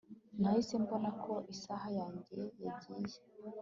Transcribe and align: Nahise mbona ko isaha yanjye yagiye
Nahise 0.39 0.73
mbona 0.83 1.09
ko 1.23 1.33
isaha 1.53 1.87
yanjye 1.99 2.39
yagiye 2.65 3.17